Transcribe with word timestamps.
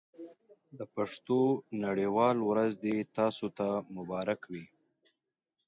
د 0.77 0.81
پښتو 0.95 1.39
نړۍ 1.83 2.07
واله 2.15 2.43
ورځ 2.51 2.71
دې 2.83 2.95
تاسو 3.17 3.45
ته 3.57 3.67
مبارک 3.95 4.41
وي. 4.51 4.65